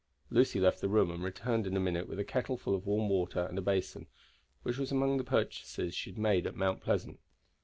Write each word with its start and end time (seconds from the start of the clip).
Lucy 0.31 0.59
left 0.59 0.81
the 0.81 0.89
room, 0.89 1.11
and 1.11 1.21
returned 1.23 1.67
in 1.67 1.77
a 1.77 1.79
minute 1.79 2.09
with 2.09 2.17
a 2.17 2.23
kettleful 2.23 2.73
of 2.73 2.87
warm 2.87 3.07
water 3.07 3.41
and 3.45 3.59
a 3.59 3.61
basin, 3.61 4.07
which 4.63 4.79
was 4.79 4.91
among 4.91 5.17
the 5.17 5.23
purchases 5.23 5.93
she 5.93 6.09
had 6.09 6.17
made 6.17 6.47
at 6.47 6.55
Mount 6.55 6.81
Pleasant. 6.81 7.19